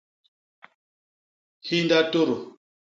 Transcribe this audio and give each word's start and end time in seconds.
Hinda 1.67 1.99
tôdô. 2.11 2.35